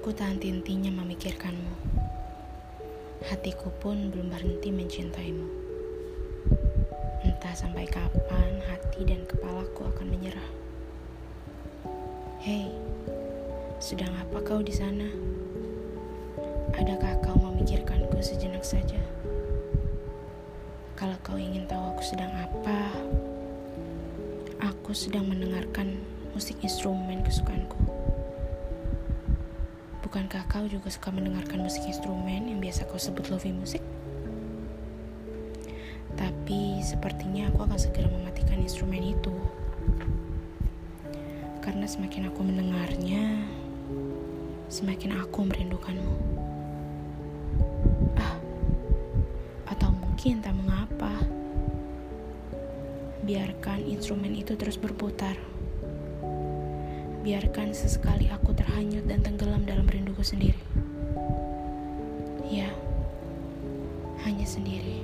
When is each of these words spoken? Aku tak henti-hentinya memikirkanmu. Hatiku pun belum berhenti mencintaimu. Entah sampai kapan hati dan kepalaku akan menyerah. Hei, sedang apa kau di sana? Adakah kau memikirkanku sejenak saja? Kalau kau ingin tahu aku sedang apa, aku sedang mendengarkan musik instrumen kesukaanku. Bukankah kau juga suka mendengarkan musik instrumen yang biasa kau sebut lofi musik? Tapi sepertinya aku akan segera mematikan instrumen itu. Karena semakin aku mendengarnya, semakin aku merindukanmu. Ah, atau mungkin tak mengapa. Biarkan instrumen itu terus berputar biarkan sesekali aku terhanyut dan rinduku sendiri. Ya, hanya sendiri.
Aku 0.00 0.16
tak 0.16 0.32
henti-hentinya 0.32 0.88
memikirkanmu. 0.96 1.74
Hatiku 3.28 3.68
pun 3.84 4.08
belum 4.08 4.32
berhenti 4.32 4.72
mencintaimu. 4.72 5.44
Entah 7.20 7.52
sampai 7.52 7.84
kapan 7.84 8.64
hati 8.64 9.04
dan 9.04 9.20
kepalaku 9.28 9.92
akan 9.92 10.08
menyerah. 10.08 10.50
Hei, 12.40 12.72
sedang 13.76 14.08
apa 14.16 14.40
kau 14.40 14.64
di 14.64 14.72
sana? 14.72 15.04
Adakah 16.80 17.20
kau 17.20 17.36
memikirkanku 17.36 18.24
sejenak 18.24 18.64
saja? 18.64 19.04
Kalau 20.96 21.20
kau 21.20 21.36
ingin 21.36 21.68
tahu 21.68 21.92
aku 21.92 22.02
sedang 22.06 22.32
apa, 22.40 22.88
aku 24.64 24.96
sedang 24.96 25.28
mendengarkan 25.28 26.00
musik 26.32 26.56
instrumen 26.64 27.20
kesukaanku. 27.20 27.89
Bukankah 30.10 30.42
kau 30.50 30.66
juga 30.66 30.90
suka 30.90 31.14
mendengarkan 31.14 31.62
musik 31.62 31.86
instrumen 31.86 32.50
yang 32.50 32.58
biasa 32.58 32.82
kau 32.90 32.98
sebut 32.98 33.30
lofi 33.30 33.54
musik? 33.54 33.78
Tapi 36.18 36.82
sepertinya 36.82 37.46
aku 37.46 37.62
akan 37.62 37.78
segera 37.78 38.10
mematikan 38.10 38.58
instrumen 38.58 39.06
itu. 39.06 39.30
Karena 41.62 41.86
semakin 41.86 42.26
aku 42.26 42.42
mendengarnya, 42.42 43.38
semakin 44.66 45.14
aku 45.14 45.46
merindukanmu. 45.46 46.14
Ah, 48.18 48.34
atau 49.70 49.94
mungkin 49.94 50.42
tak 50.42 50.58
mengapa. 50.58 51.22
Biarkan 53.22 53.86
instrumen 53.86 54.34
itu 54.34 54.58
terus 54.58 54.74
berputar 54.74 55.38
biarkan 57.20 57.76
sesekali 57.76 58.32
aku 58.32 58.56
terhanyut 58.56 59.04
dan 59.04 59.20
rinduku 60.20 60.24
sendiri. 60.36 60.60
Ya, 62.52 62.68
hanya 64.28 64.44
sendiri. 64.44 65.00